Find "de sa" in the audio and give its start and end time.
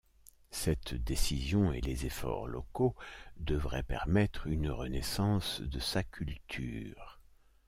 5.61-6.03